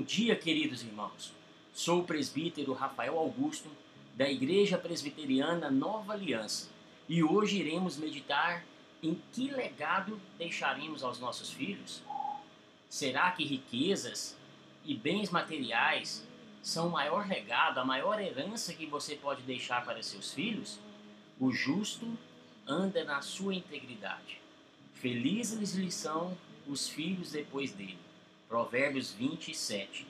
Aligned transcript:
Bom 0.00 0.06
dia, 0.06 0.34
queridos 0.34 0.82
irmãos. 0.82 1.30
Sou 1.74 2.00
o 2.00 2.04
presbítero 2.04 2.72
Rafael 2.72 3.18
Augusto, 3.18 3.68
da 4.14 4.26
Igreja 4.30 4.78
Presbiteriana 4.78 5.70
Nova 5.70 6.14
Aliança, 6.14 6.70
e 7.06 7.22
hoje 7.22 7.58
iremos 7.58 7.98
meditar 7.98 8.64
em 9.02 9.20
que 9.30 9.50
legado 9.50 10.18
deixaremos 10.38 11.04
aos 11.04 11.20
nossos 11.20 11.52
filhos. 11.52 12.02
Será 12.88 13.30
que 13.32 13.44
riquezas 13.44 14.34
e 14.86 14.94
bens 14.94 15.28
materiais 15.28 16.26
são 16.62 16.88
o 16.88 16.92
maior 16.92 17.28
legado, 17.28 17.76
a 17.76 17.84
maior 17.84 18.18
herança 18.22 18.72
que 18.72 18.86
você 18.86 19.16
pode 19.16 19.42
deixar 19.42 19.84
para 19.84 20.02
seus 20.02 20.32
filhos? 20.32 20.78
O 21.38 21.52
justo 21.52 22.10
anda 22.66 23.04
na 23.04 23.20
sua 23.20 23.54
integridade. 23.54 24.40
Felizes 24.94 25.74
lhes 25.74 25.92
são 25.92 26.34
os 26.66 26.88
filhos 26.88 27.32
depois 27.32 27.72
dele. 27.72 28.09
Provérbios 28.50 29.12
27. 29.12 30.04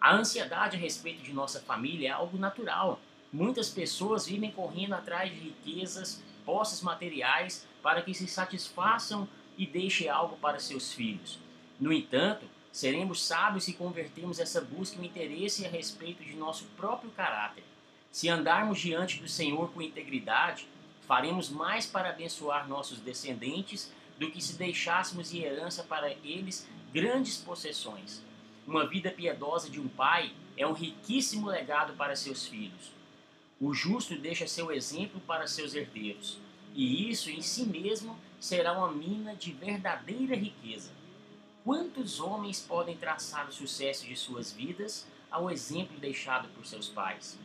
A 0.00 0.16
ansiedade 0.16 0.76
a 0.76 0.80
respeito 0.80 1.22
de 1.22 1.32
nossa 1.32 1.60
família 1.60 2.08
é 2.08 2.10
algo 2.10 2.36
natural. 2.36 2.98
Muitas 3.32 3.70
pessoas 3.70 4.26
vivem 4.26 4.50
correndo 4.50 4.94
atrás 4.94 5.30
de 5.30 5.38
riquezas, 5.38 6.20
posses 6.44 6.82
materiais 6.82 7.64
para 7.84 8.02
que 8.02 8.12
se 8.12 8.26
satisfaçam 8.26 9.28
e 9.56 9.64
deixem 9.64 10.08
algo 10.08 10.36
para 10.38 10.58
seus 10.58 10.92
filhos. 10.92 11.38
No 11.78 11.92
entanto, 11.92 12.44
seremos 12.72 13.22
sábios 13.22 13.62
se 13.62 13.74
convertermos 13.74 14.40
essa 14.40 14.60
busca 14.60 15.00
em 15.00 15.06
interesse 15.06 15.64
a 15.64 15.68
respeito 15.68 16.24
de 16.24 16.34
nosso 16.34 16.64
próprio 16.76 17.12
caráter. 17.12 17.62
Se 18.10 18.28
andarmos 18.28 18.80
diante 18.80 19.20
do 19.20 19.28
Senhor 19.28 19.70
com 19.70 19.80
integridade, 19.80 20.66
faremos 21.06 21.48
mais 21.48 21.86
para 21.86 22.08
abençoar 22.08 22.68
nossos 22.68 22.98
descendentes 22.98 23.92
do 24.18 24.30
que 24.30 24.42
se 24.42 24.54
deixássemos 24.54 25.32
em 25.32 25.42
herança 25.42 25.82
para 25.82 26.10
eles 26.10 26.68
grandes 26.92 27.36
possessões. 27.36 28.22
Uma 28.66 28.86
vida 28.86 29.10
piedosa 29.10 29.70
de 29.70 29.80
um 29.80 29.88
pai 29.88 30.32
é 30.56 30.66
um 30.66 30.72
riquíssimo 30.72 31.48
legado 31.48 31.94
para 31.94 32.16
seus 32.16 32.46
filhos. 32.46 32.92
O 33.60 33.72
justo 33.72 34.16
deixa 34.16 34.46
seu 34.46 34.70
exemplo 34.70 35.20
para 35.20 35.46
seus 35.46 35.74
herdeiros, 35.74 36.38
e 36.74 37.10
isso 37.10 37.30
em 37.30 37.40
si 37.40 37.64
mesmo 37.64 38.18
será 38.38 38.72
uma 38.72 38.92
mina 38.92 39.34
de 39.34 39.52
verdadeira 39.52 40.36
riqueza. 40.36 40.90
Quantos 41.64 42.20
homens 42.20 42.60
podem 42.60 42.96
traçar 42.96 43.48
o 43.48 43.52
sucesso 43.52 44.06
de 44.06 44.16
suas 44.16 44.52
vidas 44.52 45.06
ao 45.30 45.50
exemplo 45.50 45.98
deixado 45.98 46.48
por 46.54 46.64
seus 46.64 46.88
pais? 46.88 47.38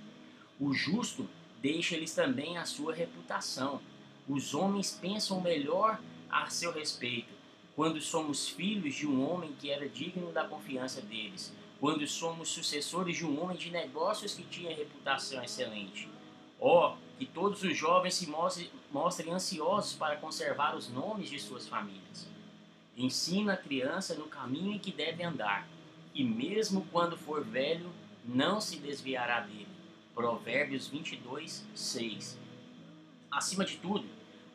O 0.60 0.74
justo 0.74 1.28
deixa-lhes 1.62 2.14
também 2.14 2.58
a 2.58 2.66
sua 2.66 2.94
reputação. 2.94 3.82
Os 4.28 4.54
homens 4.54 4.92
pensam 4.92 5.42
melhor 5.42 6.00
a 6.34 6.50
seu 6.50 6.72
respeito 6.72 7.34
quando 7.76 8.00
somos 8.02 8.48
filhos 8.48 8.95
de 8.95 9.08
um 9.08 9.28
homem 9.28 9.53
que 9.59 9.70
era 9.70 9.89
digno 9.89 10.31
da 10.31 10.44
confiança 10.44 11.02
deles, 11.02 11.53
quando 11.80 12.08
somos 12.08 12.50
sucessores 12.50 13.17
de 13.17 13.26
um 13.26 13.42
homem 13.42 13.58
de 13.58 13.72
negócios 13.72 14.36
que 14.36 14.44
tinha 14.44 14.76
reputação 14.76 15.44
excelente. 15.44 16.08
Ó, 16.59 16.94
oh, 16.94 16.98
que 17.17 17.26
todos 17.26 17.64
os 17.64 17.76
jovens 17.76 18.14
se 18.14 18.28
mostrem, 18.28 18.70
mostrem 18.92 19.34
ansiosos 19.34 19.94
para 19.94 20.17
conservar 20.17 20.76
os 20.76 20.89
nomes 20.89 21.30
de 21.30 21.39
suas 21.39 21.67
famílias. 21.67 22.28
Ensina 22.95 23.54
a 23.54 23.58
criança 23.58 24.14
no 24.14 24.28
caminho 24.28 24.73
em 24.73 24.80
que 24.80 24.92
deve 24.92 25.23
andar, 25.23 25.67
e 26.14 26.23
mesmo 26.23 26.88
quando 26.92 27.17
for 27.17 27.44
velho, 27.44 27.92
não 28.23 28.61
se 28.61 28.78
desviará 28.78 29.42
dele. 29.42 29.67
Provérbios 30.14 30.88
22, 30.88 31.66
6. 31.73 32.39
Acima 33.31 33.66
de 33.66 33.78
tudo, 33.78 34.06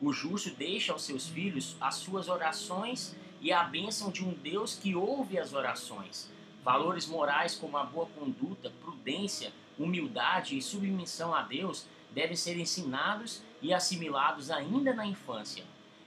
o 0.01 0.13
justo 0.13 0.51
deixa 0.51 0.93
aos 0.93 1.03
seus 1.03 1.27
filhos 1.27 1.75
as 1.79 1.95
suas 1.95 2.29
orações 2.29 3.15
e 3.41 3.51
a 3.51 3.63
bênção 3.63 4.11
de 4.11 4.23
um 4.23 4.33
Deus 4.33 4.75
que 4.75 4.95
ouve 4.95 5.37
as 5.37 5.53
orações. 5.53 6.29
Valores 6.63 7.05
morais 7.05 7.55
como 7.55 7.77
a 7.77 7.83
boa 7.83 8.05
conduta, 8.07 8.71
prudência, 8.81 9.51
humildade 9.77 10.57
e 10.57 10.61
submissão 10.61 11.33
a 11.33 11.41
Deus 11.41 11.85
devem 12.11 12.35
ser 12.35 12.57
ensinados 12.57 13.41
e 13.61 13.73
assimilados 13.73 14.49
ainda 14.49 14.93
na 14.93 15.05
infância. 15.05 15.63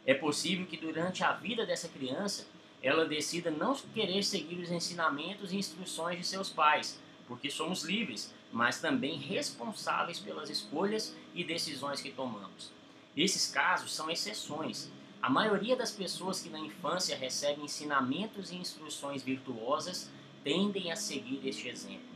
É 0.06 0.14
possível 0.14 0.66
que 0.66 0.76
durante 0.76 1.22
a 1.22 1.32
vida 1.32 1.64
dessa 1.64 1.88
criança 1.88 2.46
ela 2.82 3.04
decida 3.04 3.50
não 3.50 3.74
querer 3.74 4.22
seguir 4.24 4.58
os 4.58 4.70
ensinamentos 4.70 5.52
e 5.52 5.56
instruções 5.56 6.18
de 6.18 6.26
seus 6.26 6.50
pais, 6.50 7.00
porque 7.28 7.50
somos 7.50 7.84
livres, 7.84 8.34
mas 8.50 8.80
também 8.80 9.16
responsáveis 9.16 10.18
pelas 10.18 10.50
escolhas 10.50 11.14
e 11.34 11.44
decisões 11.44 12.00
que 12.00 12.10
tomamos. 12.10 12.72
Esses 13.16 13.50
casos 13.50 13.92
são 13.92 14.10
exceções. 14.10 14.90
A 15.20 15.28
maioria 15.28 15.76
das 15.76 15.90
pessoas 15.90 16.40
que 16.40 16.48
na 16.48 16.58
infância 16.58 17.16
recebem 17.16 17.64
ensinamentos 17.64 18.50
e 18.50 18.56
instruções 18.56 19.22
virtuosas 19.22 20.10
tendem 20.42 20.90
a 20.90 20.96
seguir 20.96 21.46
este 21.46 21.68
exemplo. 21.68 22.12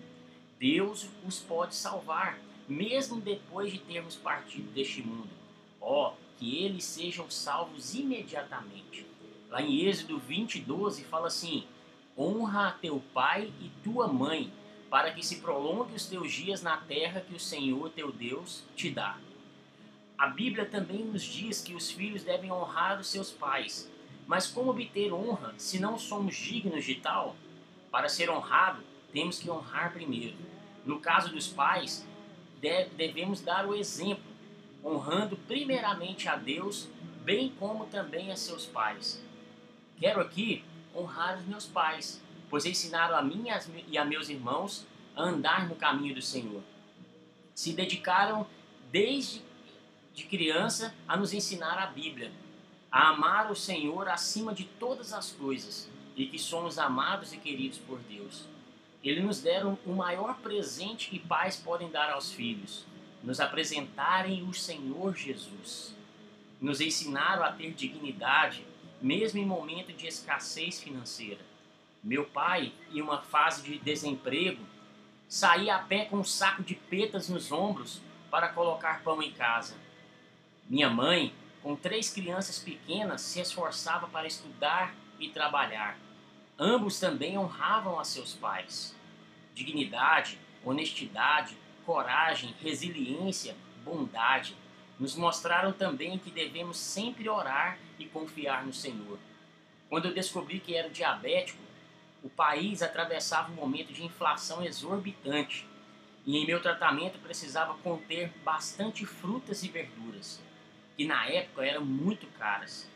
Deus 0.58 1.06
os 1.26 1.38
pode 1.38 1.74
salvar, 1.74 2.38
mesmo 2.66 3.20
depois 3.20 3.70
de 3.70 3.78
termos 3.78 4.16
partido 4.16 4.72
deste 4.72 5.02
mundo. 5.02 5.28
Ó, 5.80 6.10
oh, 6.10 6.16
que 6.38 6.64
eles 6.64 6.84
sejam 6.84 7.30
salvos 7.30 7.94
imediatamente. 7.94 9.06
Lá 9.50 9.62
em 9.62 9.82
Êxodo 9.84 10.18
20, 10.18 10.60
12 10.60 11.04
fala 11.04 11.28
assim: 11.28 11.64
Honra 12.18 12.68
a 12.68 12.72
teu 12.72 13.02
pai 13.12 13.52
e 13.60 13.70
tua 13.84 14.08
mãe, 14.08 14.50
para 14.90 15.12
que 15.12 15.24
se 15.24 15.36
prolongue 15.36 15.94
os 15.94 16.06
teus 16.06 16.32
dias 16.32 16.62
na 16.62 16.78
terra 16.78 17.20
que 17.20 17.34
o 17.34 17.40
Senhor 17.40 17.90
teu 17.90 18.10
Deus 18.10 18.64
te 18.74 18.90
dá. 18.90 19.18
A 20.18 20.28
Bíblia 20.28 20.64
também 20.64 21.04
nos 21.04 21.22
diz 21.22 21.60
que 21.60 21.74
os 21.74 21.90
filhos 21.90 22.24
devem 22.24 22.50
honrar 22.50 22.98
os 22.98 23.06
seus 23.06 23.30
pais. 23.30 23.90
Mas 24.26 24.46
como 24.46 24.70
obter 24.70 25.12
honra 25.12 25.54
se 25.58 25.78
não 25.78 25.98
somos 25.98 26.34
dignos 26.34 26.84
de 26.84 26.94
tal? 26.96 27.36
Para 27.90 28.08
ser 28.08 28.30
honrado, 28.30 28.82
temos 29.12 29.38
que 29.38 29.50
honrar 29.50 29.92
primeiro. 29.92 30.36
No 30.84 31.00
caso 31.00 31.30
dos 31.30 31.48
pais, 31.48 32.06
devemos 32.96 33.40
dar 33.40 33.66
o 33.66 33.74
exemplo, 33.74 34.24
honrando 34.82 35.36
primeiramente 35.36 36.28
a 36.28 36.36
Deus, 36.36 36.88
bem 37.22 37.52
como 37.58 37.86
também 37.86 38.32
a 38.32 38.36
seus 38.36 38.64
pais. 38.64 39.22
Quero 39.98 40.20
aqui 40.20 40.64
honrar 40.94 41.38
os 41.38 41.44
meus 41.44 41.66
pais, 41.66 42.22
pois 42.48 42.64
ensinaram 42.64 43.16
a 43.16 43.22
mim 43.22 43.46
e 43.88 43.98
a 43.98 44.04
meus 44.04 44.28
irmãos 44.30 44.86
a 45.14 45.22
andar 45.22 45.68
no 45.68 45.74
caminho 45.74 46.14
do 46.14 46.22
Senhor. 46.22 46.62
Se 47.54 47.72
dedicaram 47.72 48.46
desde 48.90 49.42
de 50.16 50.24
criança 50.24 50.94
a 51.06 51.14
nos 51.14 51.34
ensinar 51.34 51.78
a 51.78 51.86
Bíblia, 51.88 52.32
a 52.90 53.10
amar 53.10 53.52
o 53.52 53.54
Senhor 53.54 54.08
acima 54.08 54.54
de 54.54 54.64
todas 54.64 55.12
as 55.12 55.30
coisas 55.30 55.90
e 56.16 56.26
que 56.26 56.38
somos 56.38 56.78
amados 56.78 57.34
e 57.34 57.36
queridos 57.36 57.78
por 57.78 57.98
Deus. 57.98 58.46
Eles 59.04 59.22
nos 59.22 59.42
deram 59.42 59.78
o 59.84 59.92
maior 59.92 60.38
presente 60.38 61.10
que 61.10 61.18
pais 61.18 61.58
podem 61.58 61.90
dar 61.90 62.10
aos 62.10 62.32
filhos, 62.32 62.86
nos 63.22 63.40
apresentarem 63.40 64.42
o 64.48 64.54
Senhor 64.54 65.14
Jesus. 65.14 65.94
Nos 66.62 66.80
ensinaram 66.80 67.44
a 67.44 67.52
ter 67.52 67.72
dignidade, 67.72 68.66
mesmo 69.02 69.38
em 69.38 69.44
momento 69.44 69.92
de 69.92 70.06
escassez 70.06 70.80
financeira. 70.80 71.44
Meu 72.02 72.24
pai, 72.24 72.72
em 72.90 73.02
uma 73.02 73.20
fase 73.20 73.62
de 73.62 73.78
desemprego, 73.78 74.64
saía 75.28 75.76
a 75.76 75.80
pé 75.80 76.06
com 76.06 76.16
um 76.16 76.24
saco 76.24 76.62
de 76.62 76.74
petas 76.74 77.28
nos 77.28 77.52
ombros 77.52 78.00
para 78.30 78.48
colocar 78.48 79.02
pão 79.02 79.22
em 79.22 79.32
casa. 79.32 79.84
Minha 80.68 80.90
mãe, 80.90 81.32
com 81.62 81.76
três 81.76 82.10
crianças 82.10 82.58
pequenas, 82.58 83.20
se 83.20 83.40
esforçava 83.40 84.08
para 84.08 84.26
estudar 84.26 84.92
e 85.20 85.28
trabalhar. 85.28 85.96
Ambos 86.58 86.98
também 86.98 87.38
honravam 87.38 88.00
a 88.00 88.04
seus 88.04 88.34
pais. 88.34 88.92
Dignidade, 89.54 90.40
honestidade, 90.64 91.56
coragem, 91.84 92.52
resiliência, 92.60 93.54
bondade 93.84 94.56
nos 94.98 95.14
mostraram 95.14 95.72
também 95.72 96.18
que 96.18 96.32
devemos 96.32 96.78
sempre 96.78 97.28
orar 97.28 97.78
e 97.96 98.06
confiar 98.06 98.66
no 98.66 98.72
Senhor. 98.72 99.20
Quando 99.88 100.06
eu 100.06 100.14
descobri 100.14 100.58
que 100.58 100.74
era 100.74 100.90
diabético, 100.90 101.62
o 102.24 102.28
país 102.28 102.82
atravessava 102.82 103.52
um 103.52 103.54
momento 103.54 103.92
de 103.92 104.04
inflação 104.04 104.64
exorbitante 104.64 105.64
e 106.24 106.36
em 106.38 106.44
meu 106.44 106.60
tratamento 106.60 107.20
precisava 107.20 107.74
conter 107.84 108.32
bastante 108.44 109.06
frutas 109.06 109.62
e 109.62 109.68
verduras 109.68 110.44
que 110.96 111.04
na 111.04 111.26
época 111.26 111.64
eram 111.64 111.84
muito 111.84 112.26
caras. 112.38 112.88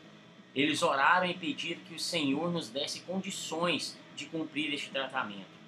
Eles 0.55 0.81
oraram 0.81 1.27
e 1.27 1.33
pediram 1.33 1.81
que 1.83 1.95
o 1.95 1.99
Senhor 1.99 2.51
nos 2.51 2.69
desse 2.69 3.01
condições 3.01 3.97
de 4.15 4.25
cumprir 4.25 4.73
este 4.73 4.89
tratamento. 4.89 5.61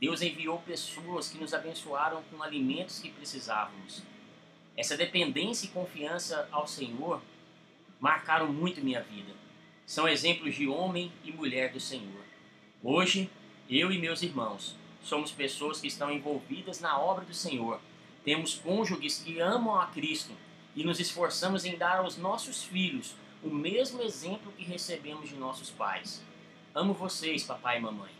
Deus 0.00 0.22
enviou 0.22 0.60
pessoas 0.60 1.28
que 1.28 1.38
nos 1.38 1.52
abençoaram 1.52 2.22
com 2.30 2.42
alimentos 2.42 3.00
que 3.00 3.10
precisávamos. 3.10 4.02
Essa 4.76 4.96
dependência 4.96 5.66
e 5.66 5.70
confiança 5.70 6.48
ao 6.52 6.68
Senhor 6.68 7.20
marcaram 7.98 8.52
muito 8.52 8.80
minha 8.80 9.02
vida. 9.02 9.32
São 9.84 10.06
exemplos 10.06 10.54
de 10.54 10.68
homem 10.68 11.10
e 11.24 11.32
mulher 11.32 11.72
do 11.72 11.80
Senhor. 11.80 12.22
Hoje, 12.80 13.28
eu 13.68 13.90
e 13.90 13.98
meus 13.98 14.22
irmãos 14.22 14.76
somos 15.02 15.32
pessoas 15.32 15.80
que 15.80 15.88
estão 15.88 16.12
envolvidas 16.12 16.78
na 16.78 16.96
obra 17.00 17.24
do 17.24 17.34
Senhor. 17.34 17.80
Temos 18.24 18.54
cônjuges 18.54 19.20
que 19.20 19.40
amam 19.40 19.80
a 19.80 19.86
Cristo 19.86 20.32
e 20.78 20.84
nos 20.84 21.00
esforçamos 21.00 21.64
em 21.64 21.76
dar 21.76 21.98
aos 21.98 22.16
nossos 22.16 22.62
filhos 22.62 23.16
o 23.42 23.50
mesmo 23.50 24.00
exemplo 24.00 24.52
que 24.52 24.62
recebemos 24.62 25.28
de 25.28 25.34
nossos 25.34 25.70
pais. 25.70 26.22
Amo 26.72 26.94
vocês, 26.94 27.42
papai 27.42 27.78
e 27.78 27.80
mamãe. 27.80 28.12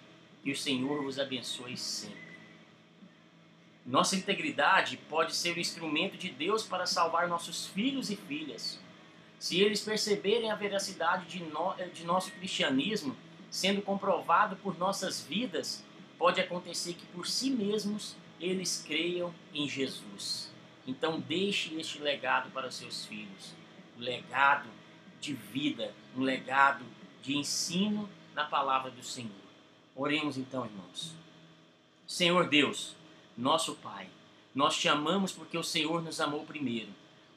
Que 0.43 0.51
o 0.51 0.57
Senhor 0.57 1.01
vos 1.05 1.21
abençoe 1.21 1.77
sempre. 1.77 2.19
Nossa 3.87 4.17
integridade 4.17 4.97
pode 5.09 5.37
ser 5.37 5.57
o 5.57 5.61
instrumento 5.61 6.17
de 6.17 6.31
Deus 6.31 6.65
para 6.65 6.85
salvar 6.85 7.29
nossos 7.29 7.69
filhos 7.69 8.11
e 8.11 8.17
filhas. 8.17 8.81
Se 9.39 9.61
eles 9.61 9.81
perceberem 9.81 10.51
a 10.51 10.57
veracidade 10.57 11.27
de, 11.27 11.45
no, 11.45 11.77
de 11.95 12.05
nosso 12.05 12.33
cristianismo 12.33 13.17
sendo 13.49 13.81
comprovado 13.83 14.57
por 14.57 14.77
nossas 14.77 15.23
vidas, 15.23 15.85
pode 16.19 16.41
acontecer 16.41 16.95
que 16.95 17.07
por 17.07 17.25
si 17.25 17.51
mesmos 17.51 18.17
eles 18.41 18.83
creiam 18.85 19.33
em 19.55 19.69
Jesus. 19.69 20.58
Então 20.89 21.21
deixe 21.21 21.75
este 21.79 21.99
legado 21.99 22.51
para 22.51 22.71
seus 22.71 23.05
filhos, 23.05 23.53
um 23.99 24.01
legado 24.01 24.71
de 25.21 25.35
vida, 25.35 25.93
um 26.17 26.23
legado 26.23 26.83
de 27.23 27.37
ensino 27.37 28.09
na 28.35 28.45
palavra 28.45 28.91
do 28.91 29.03
Senhor. 29.03 29.31
Oremos 29.95 30.39
então, 30.39 30.65
irmãos. 30.65 31.13
Senhor 32.07 32.49
Deus, 32.49 32.97
nosso 33.37 33.75
Pai, 33.75 34.09
nós 34.55 34.79
te 34.79 34.89
amamos 34.89 35.31
porque 35.31 35.59
o 35.59 35.63
Senhor 35.63 36.03
nos 36.03 36.23
amou 36.23 36.47
primeiro. 36.47 36.89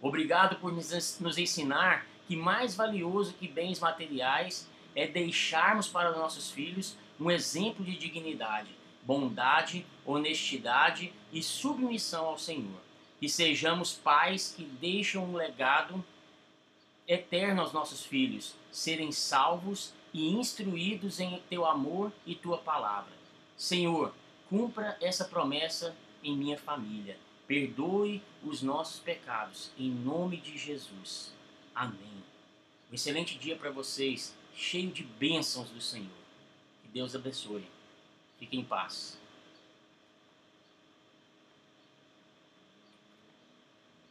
Obrigado 0.01 0.55
por 0.55 0.71
nos 0.71 1.37
ensinar 1.37 2.07
que 2.29 2.37
mais 2.37 2.73
valioso 2.73 3.33
que 3.33 3.49
bens 3.49 3.81
materiais 3.81 4.65
é 4.95 5.05
deixarmos 5.05 5.89
para 5.89 6.17
nossos 6.17 6.49
filhos 6.49 6.95
um 7.19 7.29
exemplo 7.29 7.83
de 7.83 7.97
dignidade, 7.97 8.69
bondade, 9.03 9.85
honestidade 10.05 11.11
e 11.33 11.43
submissão 11.43 12.27
ao 12.27 12.37
Senhor. 12.37 12.90
Que 13.21 13.29
sejamos 13.29 13.93
pais 13.93 14.53
que 14.57 14.65
deixam 14.65 15.23
um 15.23 15.35
legado 15.35 16.03
eterno 17.07 17.61
aos 17.61 17.71
nossos 17.71 18.03
filhos, 18.03 18.55
serem 18.71 19.11
salvos 19.11 19.93
e 20.13 20.29
instruídos 20.29 21.19
em 21.19 21.41
teu 21.49 21.65
amor 21.65 22.11
e 22.25 22.35
tua 22.35 22.57
palavra. 22.57 23.13
Senhor, 23.55 24.13
cumpra 24.49 24.97
essa 24.99 25.25
promessa 25.25 25.95
em 26.23 26.35
minha 26.35 26.57
família. 26.57 27.17
Perdoe 27.47 28.23
os 28.43 28.61
nossos 28.61 28.99
pecados, 28.99 29.71
em 29.77 29.89
nome 29.89 30.37
de 30.37 30.57
Jesus. 30.57 31.31
Amém. 31.75 32.23
Um 32.91 32.95
excelente 32.95 33.37
dia 33.37 33.55
para 33.55 33.71
vocês, 33.71 34.35
cheio 34.55 34.91
de 34.91 35.03
bênçãos 35.03 35.69
do 35.69 35.79
Senhor. 35.79 36.09
Que 36.81 36.87
Deus 36.89 37.15
abençoe. 37.15 37.65
Fique 38.39 38.57
em 38.57 38.63
paz. 38.63 39.20